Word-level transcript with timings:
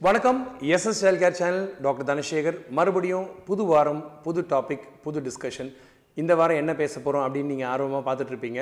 வணக்கம். 0.00 0.38
SS 0.74 0.98
health 1.04 1.20
care 1.20 1.36
channel 1.38 1.62
doctor 1.84 2.06
Dhanasekar 2.08 2.56
மறுபடியும் 2.78 3.28
புது 3.46 3.64
வாரம் 3.70 4.00
புது 4.24 4.40
டாபிக் 4.50 4.84
புது 5.04 5.18
டிஸ்கஷன் 5.26 5.70
இந்த 6.16 6.32
வாரம் 6.40 6.60
என்ன 6.62 6.72
பேச 6.80 6.94
போகிறோம் 7.00 7.24
அப்படின்னு 7.26 7.52
நீங்கள் 7.52 7.70
ஆர்வமாக 7.70 8.04
பார்த்துட்ருப்பீங்க 8.08 8.60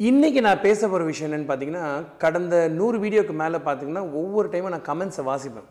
இன்றைக்கி 0.00 0.40
நான் 0.46 0.62
பேச 0.66 0.80
போகிற 0.86 1.06
விஷயம் 1.10 1.28
என்னென்னு 1.28 1.48
பார்த்தீங்கன்னா 1.50 1.86
கடந்த 2.24 2.54
நூறு 2.78 2.98
வீடியோக்கு 3.04 3.34
மேலே 3.42 3.60
பார்த்தீங்கன்னா 3.66 4.04
ஒவ்வொரு 4.20 4.48
டைமும் 4.52 4.74
நான் 4.76 4.88
கமெண்ட்ஸை 4.90 5.24
வாசிப்பேன். 5.30 5.68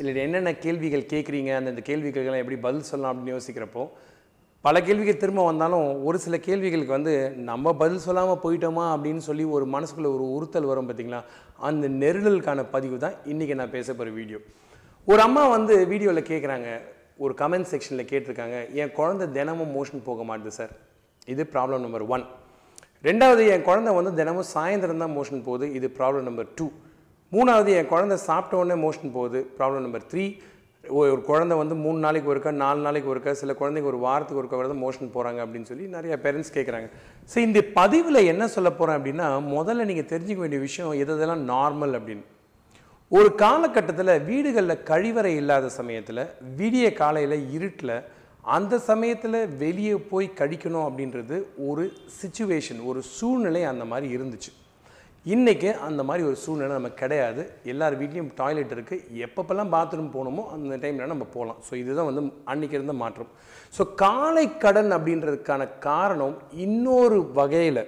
இல்லை 0.00 0.22
என்னென்ன 0.26 0.52
கேள்விகள் 0.66 1.10
கேட்குறீங்க 1.14 1.54
அந்த 1.60 1.84
கேள்விகளுக்கெல்லாம் 1.90 2.44
எப்படி 2.44 2.60
பதில் 2.66 2.88
சொல்லலாம் 2.90 3.14
அப்படின்னு 3.14 3.36
யோசிக்கிறப்போ 3.36 3.84
பல 4.66 4.76
கேள்விகள் 4.84 5.18
திரும்ப 5.22 5.42
வந்தாலும் 5.48 5.86
ஒரு 6.08 6.18
சில 6.24 6.34
கேள்விகளுக்கு 6.44 6.92
வந்து 6.96 7.14
நம்ம 7.48 7.72
பதில் 7.80 8.04
சொல்லாமல் 8.04 8.40
போயிட்டோமா 8.44 8.84
அப்படின்னு 8.92 9.22
சொல்லி 9.26 9.44
ஒரு 9.56 9.64
மனசுக்குள்ளே 9.74 10.10
ஒரு 10.16 10.26
உறுத்தல் 10.36 10.68
வரும் 10.70 10.86
பார்த்தீங்களா 10.88 11.20
அந்த 11.68 11.88
நெருடலுக்கான 12.02 12.62
பதிவு 12.74 12.98
தான் 13.02 13.16
இன்றைக்கி 13.32 13.54
நான் 13.60 13.74
பேச 13.74 13.88
போகிற 13.90 14.12
வீடியோ. 14.20 14.38
ஒரு 15.08 15.20
அம்மா 15.26 15.42
வந்து 15.56 15.74
வீடியோவில் 15.90 16.28
கேட்குறாங்க 16.30 16.68
ஒரு 17.24 17.34
கமெண்ட் 17.42 17.70
செக்ஷனில் 17.72 18.08
கேட்டிருக்காங்க. 18.12 18.56
என் 18.80 18.94
குழந்தை 18.98 19.26
தினமும் 19.36 19.74
மோஷன் 19.76 20.06
போக 20.08 20.24
மாட்டுது 20.30 20.54
சார் 20.58 20.72
இது 21.34 21.44
ப்ராப்ளம் 21.54 21.84
நம்பர் 21.86 22.06
ஒன் 22.16 22.24
ரெண்டாவது 23.08 23.44
என் 23.56 23.66
குழந்தை 23.68 23.94
வந்து 24.00 24.14
தினமும் 24.22 24.50
சாயந்தரம் 24.54 25.04
தான் 25.04 25.14
மோஷன் 25.18 25.46
போகுது. 25.50 25.68
இது 25.80 25.88
ப்ராப்ளம் 26.00 26.26
நம்பர் 26.30 26.50
டூ 26.58 26.68
மூணாவது 27.32 27.70
என் 27.80 27.92
குழந்தை 27.94 28.18
சாப்பிட்ட 28.28 28.62
உடனே 28.62 28.78
மோஷன் 28.86 29.14
போகுது. 29.18 29.40
ப்ராப்ளம் 29.60 29.86
நம்பர் 29.88 30.08
த்ரீ 30.12 30.26
ஒரு 30.88 31.20
குழந்தை 31.20 31.56
வந்து 31.56 31.74
மூணு 31.74 31.98
நாளைக்கு 31.98 32.34
ஒருக்கா 32.34 32.50
நாலு 32.50 32.80
நாளைக்கு 32.80 33.14
ஒருக்கா 33.14 33.30
சில 33.30 33.52
குழந்தைங்க 33.52 33.82
ஒரு 33.82 33.98
வாரத்துக்கு 33.98 34.42
ஒருக்கா 34.42 34.60
வரதான் 34.60 34.82
மோஷன் 34.84 35.12
போகிறாங்க 35.14 35.40
அப்படின்னு 35.44 35.62
சொல்லி 35.62 35.86
நிறைய 35.86 36.18
பேரண்ட்ஸ் 36.22 36.54
கேட்குறாங்க 36.54 36.88
ஸோ 37.34 37.38
இந்த 37.38 37.62
பதிவில் 37.62 38.14
என்ன 38.14 38.48
சொல்ல 38.48 38.72
போகிறேன் 38.72 38.98
அப்படின்னா 39.00 39.26
முதல்ல 39.56 39.84
நீங்கள் 39.84 40.10
தெரிஞ்சுக்க 40.12 40.36
வேண்டிய 40.36 40.60
விஷயம் 40.60 40.92
எது 40.92 41.16
எதெல்லாம் 41.16 41.44
நார்மல் 41.50 41.94
அப்படின்னு. 41.98 42.24
ஒரு 43.08 43.34
காலகட்டத்தில் 43.34 44.22
வீடுகளில் 44.22 44.82
கழிவறை 44.84 45.36
இல்லாத 45.36 45.68
சமயத்தில் 45.68 46.28
விடிய 46.56 46.92
காலையில் 46.92 47.50
இருட்டில் 47.50 48.02
அந்த 48.40 48.78
சமயத்தில் 48.78 49.48
வெளியே 49.56 49.96
போய் 49.96 50.30
கழிக்கணும் 50.36 50.86
அப்படின்றது 50.88 51.42
ஒரு 51.56 51.92
சுச்சுவேஷன் 52.22 52.84
ஒரு 52.84 53.02
சூழ்நிலை 53.02 53.64
அந்த 53.64 53.84
மாதிரி 53.84 54.16
இருந்துச்சு. 54.16 54.52
இன்றைக்கி 55.32 55.68
அந்த 55.86 56.00
மாதிரி 56.06 56.22
ஒரு 56.28 56.36
சூழ்நிலை 56.40 56.74
நமக்கு 56.78 56.98
கிடையாது. 57.02 57.42
எல்லார் 57.72 57.94
வீட்லேயும் 58.00 58.32
டாய்லெட் 58.40 58.72
இருக்குது 58.76 59.06
எப்பப்பெல்லாம் 59.26 59.70
பாத்ரூம் 59.74 60.10
போகணுமோ 60.16 60.42
அந்த 60.54 60.76
டைமில் 60.82 61.12
நம்ம 61.12 61.26
போகலாம். 61.36 61.60
ஸோ 61.66 61.72
இதுதான் 61.82 62.08
வந்து 62.08 62.22
அன்றைக்கி 62.52 62.76
இருந்த 62.78 62.94
மாற்றம். 63.02 63.30
ஸோ 63.76 63.82
காலை 64.02 64.44
கடன் 64.64 64.92
அப்படின்றதுக்கான 64.96 65.68
காரணம் 65.86 66.34
இன்னொரு 66.64 67.20
வகையில் 67.38 67.82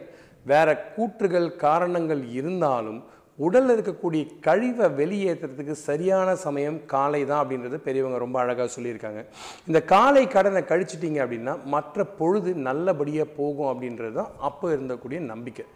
வேற 0.53 0.69
கூற்றுகள் 0.95 1.49
காரணங்கள் 1.67 2.23
இருந்தாலும் 2.39 3.01
உடலில் 3.45 3.75
இருக்கக்கூடிய 3.77 4.23
கழிவை 4.47 4.87
வெளியேற்றுறதுக்கு 5.01 5.75
சரியான 5.89 6.29
சமயம் 6.45 6.79
காலை 6.93 7.21
தான் 7.25 7.41
அப்படின்றது 7.43 7.79
பெரியவங்க 7.87 8.19
ரொம்ப 8.19 8.37
அழகாக 8.43 8.69
சொல்லியிருக்காங்க. 8.77 9.23
இந்த 9.69 9.81
காலை 9.93 10.23
கடனை 10.27 10.63
கழிச்சிட்டிங்க 10.71 11.21
அப்படின்னா 11.25 11.55
மற்ற 11.75 12.05
பொழுது 12.21 12.53
நல்லபடியாக 12.69 13.35
போகும் 13.41 13.71
அப்படின்றது 13.73 14.13
தான் 14.13 14.33
அப்போ 14.49 14.67
இருந்தக்கூடிய 14.75 15.21
நம்பிக்கை. 15.33 15.67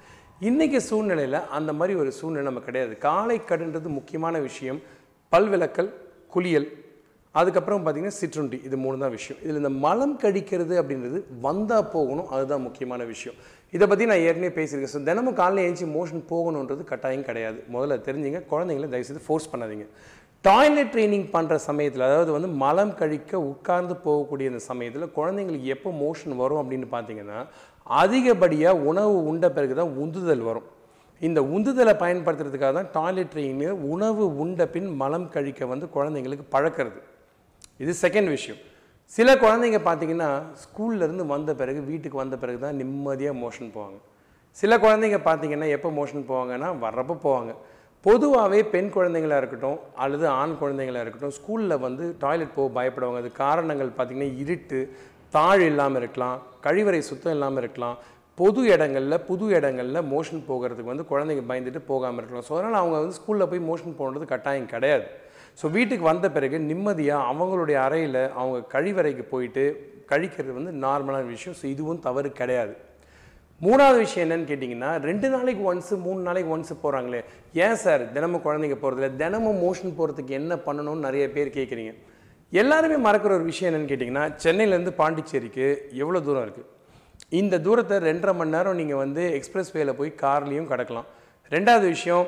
இன்றைக்கி 0.49 0.77
சூழ்நிலையில் 0.77 1.41
அந்த 1.59 1.73
மாதிரி 1.73 1.95
ஒரு 2.03 2.13
சூழ்நிலை 2.13 2.45
நம்ம 2.45 2.61
கிடையாது. 2.69 2.99
காலை 2.99 3.41
கடன்றது 3.51 3.89
முக்கியமான 3.99 4.39
விஷயம். 4.39 4.81
பல்விளக்கல் 5.33 5.91
குளியல் 6.29 6.69
அதுக்கப்புறம் 7.35 7.83
பார்த்திங்கன்னா 7.83 8.19
சிற்றுண்டி 8.21 8.59
இது 8.67 8.77
மூணு 8.85 8.97
தான் 9.03 9.13
விஷயம். 9.17 9.39
இதில் 9.45 9.59
இந்த 9.63 9.73
மலம் 9.85 10.15
கழிக்கிறது 10.23 10.75
அப்படின்றது 10.81 11.19
வந்தால் 11.47 11.91
போகணும் 11.95 12.31
அதுதான் 12.35 12.65
முக்கியமான 12.67 13.03
விஷயம். 13.13 13.37
இதை 13.77 13.85
பற்றி 13.91 14.05
நான் 14.11 14.25
ஏற்கனவே 14.29 14.53
பேசியிருக்கேன். 14.57 14.95
ஸோ 14.95 15.01
தினமும் 15.09 15.37
காலையில் 15.41 15.65
எழுந்துச்சி 15.67 15.89
மோஷன் 15.99 16.25
போகணுன்றது 16.33 16.85
கட்டாயம் 16.93 17.29
கிடையாது. 17.29 17.59
முதல்ல 17.75 17.99
தெரிஞ்சுங்க 18.07 18.41
குழந்தைங்கள 18.53 18.89
தயவுசெய்து 18.95 19.23
ஃபோர்ஸ் 19.27 19.51
பண்ணாதீங்க. 19.53 19.87
டாய்லெட் 20.45 20.91
ட்ரைனிங் 20.93 21.27
பண்ணுற 21.35 21.55
சமயத்தில் 21.69 22.05
அதாவது 22.09 22.31
வந்து 22.37 22.51
மலம் 22.63 22.93
கழிக்க 23.01 23.33
உட்கார்ந்து 23.51 23.95
போகக்கூடிய 24.05 24.51
அந்த 24.53 24.63
சமயத்தில் 24.69 25.13
குழந்தைங்களுக்கு 25.19 25.73
எப்போ 25.75 25.91
மோஷன் 26.03 26.37
வரும் 26.43 26.61
அப்படின்னு 26.63 26.89
பார்த்தீங்கன்னா 26.95 27.39
அதிகப்படியாக 28.03 28.85
உணவு 28.91 29.15
உண்ட 29.31 29.47
பிறகு 29.57 29.75
தான் 29.81 29.95
உந்துதல் 30.03 30.45
வரும். 30.49 30.69
இந்த 31.23 31.41
உந்துதலை 31.55 31.95
பயன்படுத்துறதுக்காக 32.03 32.75
தான் 32.79 32.91
டாய்லெட் 32.99 33.33
ட்ரைனிங் 33.33 33.87
உணவு 33.95 34.27
உண்ட 34.43 34.67
பின் 34.75 34.91
மலம் 35.03 35.31
கழிக்க 35.37 35.67
வந்து 35.73 35.89
குழந்தைங்களுக்கு 35.97 36.47
பழக்கிறது. 36.57 37.01
இது 37.83 37.93
செகண்ட் 38.05 38.31
விஷயம். 38.37 38.61
சில 39.17 39.29
குழந்தைங்க 39.43 39.79
பார்த்தீங்கன்னா 39.89 40.31
ஸ்கூல்லேருந்து 40.63 41.25
வந்த 41.35 41.51
பிறகு 41.61 41.81
வீட்டுக்கு 41.91 42.19
வந்த 42.23 42.37
பிறகு 42.43 42.59
தான் 42.65 42.79
நிம்மதியாக 42.81 43.37
மோஷன் 43.45 43.71
போவாங்க. 43.77 43.99
சில 44.61 44.73
குழந்தைங்க 44.85 45.19
பார்த்தீங்கன்னா 45.29 45.69
எப்போ 45.77 45.89
மோஷன் 45.99 46.27
போவாங்கன்னா 46.31 46.69
வர்றப்போ 46.85 47.17
போவாங்க. 47.27 47.53
பொதுவாகவே 48.07 48.61
பெண் 48.75 48.91
குழந்தைங்களாக 48.97 49.41
இருக்கட்டும் 49.43 49.79
அல்லது 50.05 50.27
ஆண் 50.41 50.55
குழந்தைங்களாக 50.61 51.05
இருக்கட்டும் 51.05 51.35
ஸ்கூலில் 51.39 51.83
வந்து 51.87 52.05
டாய்லெட் 52.23 52.55
போக 52.59 52.69
பயப்படுவாங்க. 52.79 53.21
அது 53.23 53.31
காரணங்கள் 53.45 53.91
பார்த்திங்கன்னா 53.97 54.31
இருட்டு 54.43 54.81
தாழ் 55.37 55.65
இல்லாமல் 55.71 56.01
இருக்கலாம் 56.03 56.39
கழிவறை 56.67 57.01
சுத்தம் 57.11 57.35
இல்லாமல் 57.37 57.63
இருக்கலாம். 57.63 57.97
பொது 58.39 58.61
இடங்களில் 58.75 59.19
புது 59.29 59.47
இடங்களில் 59.59 60.07
மோஷன் 60.13 60.45
போகிறதுக்கு 60.51 60.93
வந்து 60.93 61.07
குழந்தைங்க 61.11 61.45
பயந்துட்டு 61.51 61.83
போகாமல் 61.91 62.21
இருக்கலாம். 62.21 62.47
ஸோ 62.49 62.55
அதனால் 62.59 62.81
அவங்க 62.83 62.97
வந்து 63.01 63.19
ஸ்கூலில் 63.19 63.51
போய் 63.53 63.67
மோஷன் 63.71 63.99
போகிறது 64.01 64.27
கட்டாயம் 64.33 64.71
கிடையாது. 64.73 65.07
ஸோ 65.59 65.69
வீட்டுக்கு 65.77 66.05
வந்த 66.11 66.27
பிறகு 66.37 66.57
நிம்மதியாக 66.71 67.29
அவங்களுடைய 67.31 67.79
அறையில் 67.87 68.23
அவங்க 68.41 68.59
கழிவறைக்கு 68.75 69.25
போயிட்டு 69.33 69.65
கழிக்கிறது 70.13 70.53
வந்து 70.59 70.73
நார்மலான 70.85 71.27
விஷயம். 71.35 71.57
ஸோ 71.61 71.65
இதுவும் 71.75 72.01
தவறு 72.07 72.31
கிடையாது. 72.41 72.73
மூணாவது 73.61 73.99
விஷயம் 74.05 74.25
என்னன்னு 74.27 74.49
கேட்டிங்கன்னா 74.51 74.91
ரெண்டு 75.09 75.29
நாளைக்கு 75.33 75.63
ஒன்ஸு 75.71 75.95
மூணு 76.05 76.21
நாளைக்கு 76.29 76.51
ஒன்ஸு 76.55 76.75
போகிறாங்களே 76.85 77.21
ஏன் 77.65 77.81
சார்? 77.85 78.03
தினமும் 78.15 78.43
குழந்தைங்க 78.47 78.79
போகிறதில்ல 78.83 79.11
தினமும் 79.23 79.61
மோஷன் 79.65 79.97
போகிறதுக்கு 79.99 80.33
என்ன 80.41 80.55
பண்ணணும்னு 80.67 81.07
நிறைய 81.09 81.25
பேர் 81.35 81.57
கேட்குறீங்க 81.59 81.93
எல்லாருமே 82.61 82.97
மறக்கிற 83.07 83.33
ஒரு 83.39 83.45
விஷயம் 83.51 83.69
என்னன்னு 83.71 83.91
கேட்டிங்கன்னா 83.91 84.25
சென்னையிலேருந்து 84.45 84.93
பாண்டிச்சேரிக்கு 85.01 85.67
எவ்வளோ 86.03 86.21
தூரம் 86.29 86.47
இருக்குது 86.47 86.69
இந்த 87.41 87.61
தூரத்தை 87.67 87.97
ரெண்டரை 88.07 88.33
மணி 88.39 88.55
நேரம் 88.57 88.79
நீங்கள் 88.81 89.01
வந்து 89.03 89.25
எக்ஸ்பிரஸ் 89.39 89.73
வேயில் 89.75 89.99
போய் 89.99 90.11
கார்லேயும் 90.23 90.71
கடக்கலாம். 90.73 91.09
ரெண்டாவது 91.53 91.87
விஷயம் 91.97 92.25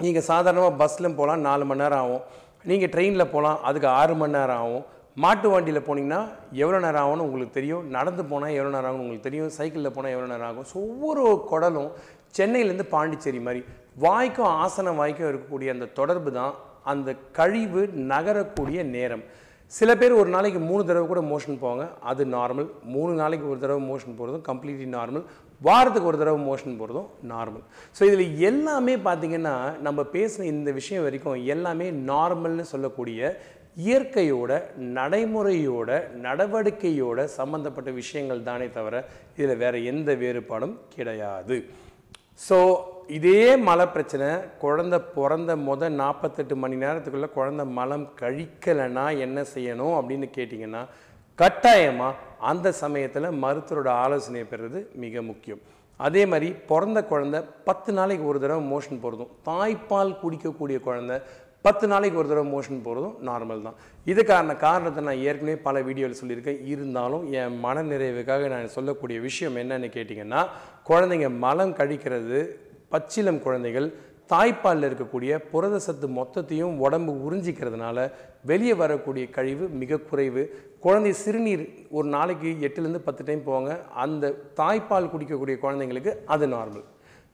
நீங்கள் 0.00 0.26
சாதாரணமாக 0.30 0.74
பஸ்ஸில் 0.80 1.16
போகலாம் 1.20 1.46
நாலு 1.48 1.64
மணி 1.70 1.82
நேரம் 1.82 2.02
ஆகும். 2.04 2.24
நீங்கள் 2.70 2.90
ட்ரெயினில் 2.94 3.32
போகலாம் 3.32 3.58
அதுக்கு 3.68 3.88
ஆறு 4.00 4.14
மணி 4.20 4.36
நேரம் 4.36 4.60
ஆகும். 4.62 4.84
மாட்டு 5.24 5.48
வண்டியில் 5.52 5.86
போனீங்கன்னா 5.88 6.20
எவ்வளோ 6.62 6.78
நேரம் 6.84 7.02
ஆகும்னு 7.04 7.26
உங்களுக்கு 7.26 7.56
தெரியும். 7.58 7.84
நடந்து 7.96 8.22
போனால் 8.30 8.54
எவ்வளோ 8.58 8.72
நேரம் 8.74 8.88
ஆகும்னு 8.90 9.04
உங்களுக்கு 9.04 9.28
தெரியும். 9.28 9.50
சைக்கிளில் 9.58 9.94
போனால் 9.96 10.14
எவ்வளோ 10.14 10.28
நேரம் 10.32 10.48
ஆகும். 10.50 10.66
ஸோ 10.72 10.76
ஒவ்வொரு 10.90 11.24
குடலும் 11.50 11.90
சென்னையிலேருந்து 12.38 12.86
பாண்டிச்சேரி 12.94 13.40
மாதிரி. 13.46 13.62
வாய்க்கும் 14.06 14.52
ஆசன 14.64 14.94
வாய்க்கும் 15.00 15.28
இருக்கக்கூடிய 15.30 15.68
அந்த 15.76 15.88
தொடர்பு 16.00 16.32
தான் 16.38 16.54
அந்த 16.92 17.10
கழிவு 17.38 17.82
நகரக்கூடிய 18.12 18.80
நேரம். 18.96 19.24
சில 19.72 19.90
பேர் 20.00 20.12
ஒரு 20.18 20.30
நாளைக்கு 20.34 20.60
மூணு 20.68 20.82
தடவை 20.88 21.06
கூட 21.06 21.20
மோஷன் 21.30 21.58
போவாங்க. 21.62 21.84
அது 22.10 22.22
நார்மல் 22.34 22.68
மூணு 22.94 23.12
நாளைக்கு 23.20 23.46
ஒரு 23.52 23.58
தடவை 23.62 23.82
மோஷன் 23.88 24.16
போகிறதும் 24.18 24.44
கம்ப்ளீட்லி 24.48 24.86
நார்மல் 24.94 25.24
வாரத்துக்கு 25.60 26.10
ஒரு 26.10 26.18
தடவை 26.20 26.40
மோஷன் 26.48 26.78
போகிறதும் 26.80 27.08
நார்மல் 27.32 27.64
ஸோ 27.96 28.02
இதில் 28.08 28.40
எல்லாமே 28.48 28.94
பார்த்திங்கன்னா 29.06 29.54
நம்ம 29.86 30.00
பேசின 30.16 30.46
இந்த 30.54 30.72
விஷயம் 30.78 31.04
வரைக்கும் 31.06 31.42
எல்லாமே 31.54 31.88
நார்மல்னு 32.10 32.66
சொல்லக்கூடிய 32.72 33.20
இயற்கையோட 33.86 34.52
நடைமுறையோட 34.98 35.90
நடவடிக்கையோட 36.26 37.24
சம்மந்தப்பட்ட 37.38 37.90
விஷயங்கள் 38.00 38.46
தானே 38.50 38.68
தவிர 38.78 39.02
இதில் 39.36 39.60
வேறு 39.64 39.80
எந்த 39.92 40.10
வேறுபாடும் 40.22 40.76
கிடையாது. 40.94 41.58
ஸோ 42.40 42.58
இதே 43.08 43.56
மலை 43.56 43.84
பிரச்சனை 43.86 44.28
குழந்த 44.62 44.96
பிறந்த 45.16 45.56
முத 45.56 45.88
நாற்பத்தெட்டு 46.00 46.54
மணி 46.56 46.76
நேரத்துக்குள்ளே 46.76 47.28
குழந்த 47.36 47.64
மலம் 47.78 48.06
கழிக்கலைன்னா 48.20 49.04
என்ன 49.18 49.44
செய்யணும் 49.54 49.94
அப்படின்னு 49.98 50.26
கேட்டிங்கன்னா 50.36 50.82
கட்டாயமாக 51.38 52.20
அந்த 52.40 52.72
சமயத்தில் 52.82 53.36
மருத்துவரோட 53.42 53.88
ஆலோசனை 54.04 54.42
பெறுறது 54.50 54.80
மிக 55.04 55.22
முக்கியம். 55.22 55.62
அதே 56.00 56.22
மாதிரி 56.26 56.48
பிறந்த 56.70 56.98
குழந்த 57.10 57.36
பத்து 57.64 57.92
நாளைக்கு 57.92 58.24
ஒரு 58.26 58.40
தடவை 58.40 58.62
மோஷன் 58.72 59.02
போகிறதும் 59.02 59.34
தாய்ப்பால் 59.48 60.18
குடிக்கக்கூடிய 60.22 60.78
குழந்தை 60.80 61.16
பத்து 61.64 61.84
நாளைக்கு 61.90 62.18
ஒரு 62.20 62.28
தடவை 62.30 62.48
மோஷன் 62.54 62.82
போகிறதும் 62.86 63.14
நார்மல் 63.28 63.62
தான். 63.66 63.78
இதுக்கான 64.10 64.54
காரணத்தை 64.64 65.00
நான் 65.06 65.22
ஏற்கனவே 65.28 65.56
பல 65.64 65.80
வீடியோவில் 65.86 66.18
சொல்லியிருக்கேன். 66.18 66.60
இருந்தாலும் 66.72 67.24
என் 67.38 67.56
மன 67.64 67.82
நிறைவுக்காக 67.92 68.48
நான் 68.52 68.74
சொல்லக்கூடிய 68.74 69.16
விஷயம் 69.28 69.56
என்னன்னு 69.62 69.88
கேட்டிங்கன்னா 69.96 70.42
குழந்தைங்க 70.90 71.30
மலம் 71.44 71.74
கழிக்கிறது 71.80 72.40
பச்சிலம் 72.92 73.40
குழந்தைகள் 73.46 73.88
தாய்ப்பாலில் 74.32 74.86
இருக்கக்கூடிய 74.88 75.32
புரத 75.50 75.76
சத்து 75.86 76.06
மொத்தத்தையும் 76.18 76.78
உடம்பு 76.84 77.12
உறிஞ்சிக்கிறதுனால 77.26 77.98
வெளியே 78.50 78.74
வரக்கூடிய 78.82 79.24
கழிவு 79.36 79.64
மிக 79.82 80.00
குறைவு. 80.10 80.42
குழந்தை 80.84 81.12
சிறுநீர் 81.22 81.64
ஒரு 81.96 82.08
நாளைக்கு 82.16 82.50
எட்டுலேருந்து 82.68 83.06
பத்து 83.08 83.24
டைம் 83.28 83.46
போவாங்க. 83.48 83.72
அந்த 84.04 84.34
தாய்ப்பால் 84.60 85.12
குடிக்கக்கூடிய 85.14 85.58
குழந்தைங்களுக்கு 85.64 86.14
அது 86.36 86.48
நார்மல் 86.56 86.86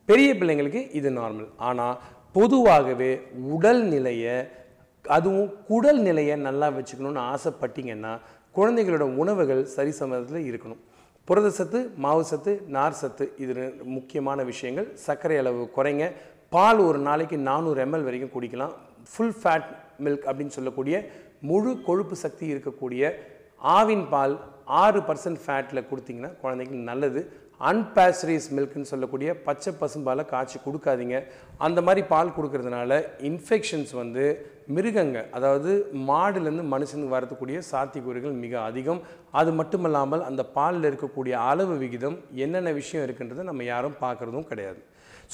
பெரிய 0.08 0.30
பிள்ளைங்களுக்கு 0.40 0.80
இது 0.98 1.10
நார்மல் 1.20 1.48
ஆனால் 1.70 1.96
பொதுவாகவே 2.37 3.12
உடல் 3.55 3.82
நிலையை 3.94 4.37
அதுவும் 5.05 5.49
குடல் 5.70 6.00
நிலையை 6.06 6.37
நல்லா 6.46 6.69
வச்சுக்கணும்னு 6.76 7.23
ஆசைப்பட்டீங்கன்னா 7.32 8.12
குழந்தைகளோட 8.56 9.05
உணவுகள் 9.23 9.62
சரிசமத்தில் 9.76 10.46
இருக்கணும். 10.50 10.81
புரத 11.29 11.50
சத்து 11.58 11.81
மாவு 12.05 12.25
சத்து 12.31 12.52
நார் 12.76 12.96
சத்து 13.00 13.25
இது 13.44 13.64
முக்கியமான 13.96 14.38
விஷயங்கள். 14.50 14.88
சர்க்கரை 15.06 15.37
அளவு 15.43 15.62
குறைங்க. 15.76 16.06
பால் 16.55 16.81
ஒரு 16.88 16.99
நாளைக்கு 17.08 17.37
நானூறு 17.49 17.79
எம்எல் 17.84 18.06
வரைக்கும் 18.08 18.34
குடிக்கலாம். 18.37 18.75
ஃபுல் 19.11 19.37
ஃபேட் 19.40 19.69
மில்க் 20.05 20.26
அப்படின்னு 20.29 20.56
சொல்லக்கூடிய 20.58 20.96
முழு 21.50 21.70
கொழுப்பு 21.88 22.17
சக்தி 22.25 22.46
இருக்கக்கூடிய 22.55 23.12
ஆவின் 23.76 24.05
பால் 24.12 24.34
ஆறு 24.82 25.00
பர்சன்ட் 25.08 25.40
ஃபேட்டில் 25.44 25.88
கொடுத்தீங்கன்னா 25.90 26.32
குழந்தைக்கு 26.43 26.76
நல்லது. 26.90 27.20
அன்பேஸ்டரைஸ் 27.70 28.47
மில்க்னு 28.56 28.91
சொல்லக்கூடிய 28.91 29.31
பச்சை 29.47 29.70
பசும்பாலை 29.81 30.23
காய்ச்சி 30.31 30.59
கொடுக்காதீங்க. 30.67 31.17
அந்த 31.67 31.79
மாதிரி 31.87 32.03
பால் 32.12 32.35
கொடுக்கறதுனால 32.37 32.99
இன்ஃபெக்ஷன்ஸ் 33.29 33.93
வந்து 34.00 34.25
மிருகங்க 34.76 35.19
அதாவது 35.37 35.70
மாடுலேருந்து 36.09 36.64
மனுஷனுக்கு 36.75 37.14
வரத்துக்கூடிய 37.17 37.59
சாத்தியக்கூறுகள் 37.70 38.35
மிக 38.44 38.55
அதிகம். 38.69 39.00
அது 39.41 39.53
மட்டும் 39.59 39.87
இல்லாமல் 39.88 40.26
அந்த 40.31 40.44
பாலில் 40.56 40.88
இருக்கக்கூடிய 40.91 41.35
அளவு 41.50 41.76
விகிதம் 41.82 42.17
என்னென்ன 42.44 42.73
விஷயம் 42.81 43.05
இருக்குன்றதை 43.06 43.44
நம்ம 43.50 43.67
யாரும் 43.73 44.00
பார்க்குறதும் 44.05 44.49
கிடையாது. 44.50 44.81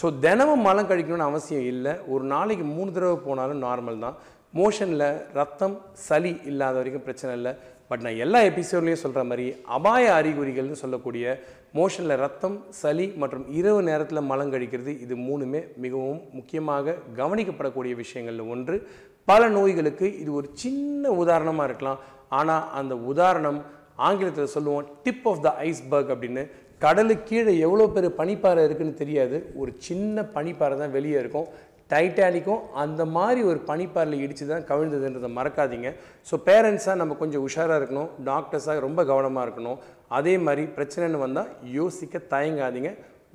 ஸோ 0.01 0.07
தினமும் 0.25 0.67
மலம் 0.69 0.91
கழிக்கணும்னு 0.91 1.31
அவசியம் 1.31 1.67
இல்லை. 1.73 1.95
ஒரு 2.15 2.25
நாளைக்கு 2.35 2.67
மூணு 2.77 2.91
தடவை 2.97 3.17
போனாலும் 3.29 3.65
நார்மல் 3.67 4.05
தான். 4.05 4.19
மோஷனில் 4.59 5.09
ரத்தம் 5.39 5.75
சளி 6.07 6.31
இல்லாத 6.51 6.75
வரைக்கும் 6.81 7.07
பிரச்சனை 7.09 7.33
இல்லை. 7.39 7.53
பட் 7.88 8.00
நான் 8.00 8.17
எல்லா 8.17 8.40
எபிசோட்லேயும் 8.40 9.02
சொல்கிற 9.02 9.25
மாதிரி 9.25 9.56
அபாய 9.64 10.23
அறிகுறிகள்னு 10.23 10.81
சொல்லக்கூடிய 10.82 11.40
மோஷனில் 11.75 12.17
ரத்தம் 12.17 12.64
சளி 12.69 13.06
மற்றும் 13.17 13.52
இரவு 13.52 13.82
நேரத்தில் 13.82 14.20
மலம் 14.20 14.52
கழிக்கிறது 14.52 15.00
இது 15.00 15.17
மூணுமே 15.17 15.61
மிகவும் 15.76 16.20
முக்கியமாக 16.32 16.94
கவனிக்கப்படக்கூடிய 17.17 17.94
விஷயங்களில் 17.94 18.50
ஒன்று. 18.50 18.88
பல 19.25 19.49
நோய்களுக்கு 19.49 20.19
இது 20.20 20.32
ஒரு 20.32 20.50
சின்ன 20.52 21.11
உதாரணமாக 21.11 21.69
இருக்கலாம். 21.69 21.99
ஆனால் 22.29 22.73
அந்த 22.73 22.96
உதாரணம் 22.96 23.62
ஆங்கிலத்தில் 23.96 24.55
சொல்லுவோம் 24.56 24.87
டிப் 25.02 25.29
ஆஃப் 25.29 25.43
த 25.43 25.55
ஐஸ்பர்க் 25.62 26.12
அப்படின்னு. 26.14 26.50
கடலுக்கு 26.79 27.25
கீழே 27.25 27.58
எவ்வளோ 27.58 27.87
பெரிய 27.87 28.12
பனிப்பாறை 28.19 28.64
இருக்குன்னு 28.64 28.94
தெரியாது. 28.94 29.52
ஒரு 29.56 29.73
சின்ன 29.79 30.23
பனிப்பாறை 30.35 30.79
தான் 30.79 30.90
வெளியே 30.90 31.19
இருக்கும். 31.19 31.49
டைட்டானிக்கும் 31.90 32.64
அந்த 32.82 33.02
மாதிரி 33.17 33.40
ஒரு 33.50 33.61
பனிப்பாறையில் 33.69 34.23
இடித்து 34.25 34.44
தான் 34.46 34.67
கவிழ்ந்ததுன்றதை 34.70 35.29
மறக்காதீங்க. 35.37 35.90
ஸோ 36.29 36.35
பேரண்ட்ஸாக 36.49 36.96
நம்ம 37.02 37.17
கொஞ்சம் 37.20 37.44
உஷாராக 37.46 37.79
இருக்கணும். 37.81 38.11
டாக்டர்ஸாக 38.31 38.85
ரொம்ப 38.87 39.00
கவனமாக 39.11 39.44
இருக்கணும். 39.46 39.79
அதே 40.19 40.35
மாதிரி 40.46 40.64
பிரச்சனைன்னு 40.79 41.20
வந்தால் 41.26 41.52
யோசிக்க 41.79 42.20
தயங்காதீங்க. 42.35 42.90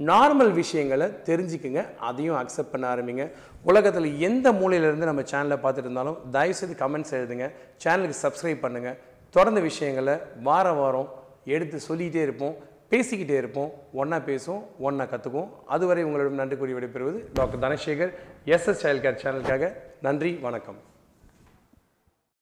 நார்மல் 0.10 0.52
விஷயங்களை 0.60 1.08
தெரிஞ்சுக்குங்க. 1.30 1.82
அதையும் 2.10 2.38
அக்செப்ட் 2.42 2.74
பண்ண 2.74 2.86
ஆரம்பிங்க. 2.94 3.26
உலகத்தில் 3.72 4.08
எந்த 4.28 4.48
மூலையிலேருந்து 4.60 5.10
நம்ம 5.10 5.24
சேனலை 5.32 5.58
பார்த்துட்டு 5.64 5.90
இருந்தாலும் 5.90 6.20
தயவுசெய்து 6.36 6.78
கமெண்ட்ஸ் 6.84 7.16
எழுதுங்க. 7.20 7.48
சேனலுக்கு 7.84 8.18
சப்ஸ்கிரைப் 8.26 8.64
பண்ணுங்கள் 8.66 8.98
தொடர்ந்த 9.36 9.62
விஷயங்களை 9.70 10.16
வார 10.48 10.68
வாரம் 10.80 11.10
எடுத்து 11.56 11.78
சொல்லிக்கிட்டே 11.88 12.24
இருப்போம். 12.28 12.56
பேசிக்கிட்டே 12.92 13.36
இருப்போம். 13.42 13.70
ஒன்றா 14.02 14.18
பேசுவோம் 14.28 14.64
ஒன்றா 14.88 15.06
கற்றுக்குவோம் 15.12 15.48
அதுவரை 15.76 16.02
உங்களிடம் 16.08 16.42
நன்றி 16.42 16.56
கூறி 16.58 16.74
விடைபெறுவது 16.78 17.20
doctor 17.38 17.64
Dhanasekar. 17.64 18.12
SS 18.52 18.82
child 18.84 19.04
care 19.04 19.20
சேனலுக்காக 19.22 19.66
நன்றி 20.06 20.32
வணக்கம். 20.46 20.80